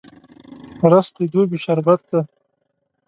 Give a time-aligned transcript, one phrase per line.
[0.91, 2.21] رس د دوبي شربت دی